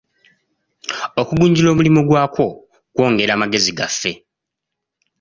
[1.21, 2.45] Okugunjula omulimo gwakwo
[2.93, 4.11] kwongera magezi gaffe.